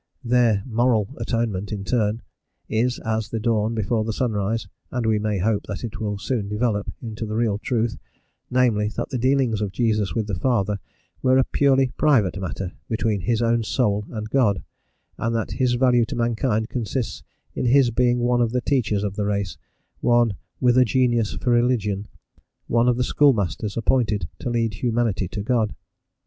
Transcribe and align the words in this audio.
Their 0.23 0.63
moral 0.65 1.13
atonement, 1.17 1.71
in 1.71 1.83
turn, 1.83 2.23
is 2.67 2.97
as 3.05 3.29
the 3.29 3.39
dawn 3.39 3.75
before 3.75 4.03
the 4.03 4.11
sunrise, 4.11 4.67
and 4.89 5.05
we 5.05 5.19
may 5.19 5.37
hope 5.37 5.67
that 5.67 5.83
it 5.83 5.99
will 6.01 6.17
soon 6.17 6.49
develop 6.49 6.91
into 7.03 7.23
the 7.23 7.35
real 7.35 7.59
truth: 7.59 7.99
namely, 8.49 8.87
that 8.97 9.09
the 9.11 9.19
dealings 9.19 9.61
of 9.61 9.71
Jesus 9.71 10.15
with 10.15 10.25
the 10.25 10.33
Father 10.33 10.79
were 11.21 11.37
a 11.37 11.43
purely 11.43 11.89
private 11.97 12.39
matter 12.41 12.71
between 12.89 13.21
his 13.21 13.43
own 13.43 13.61
soul 13.63 14.05
and 14.09 14.31
God, 14.31 14.63
and 15.19 15.35
that 15.35 15.51
his 15.61 15.75
value 15.75 16.05
to 16.05 16.15
mankind 16.15 16.67
consists 16.67 17.21
in 17.53 17.65
his 17.67 17.91
being 17.91 18.17
one 18.17 18.41
of 18.41 18.53
the 18.53 18.61
teachers 18.61 19.03
of 19.03 19.15
the 19.15 19.25
race, 19.25 19.55
one 19.99 20.35
"with 20.59 20.79
a 20.79 20.83
genius 20.83 21.33
for 21.35 21.51
religion," 21.51 22.07
one 22.65 22.87
of 22.87 22.97
the 22.97 23.03
schoolmasters 23.03 23.77
appointed 23.77 24.27
to 24.39 24.49
lead 24.49 24.73
humanity 24.73 25.27
to 25.27 25.43
God. 25.43 25.75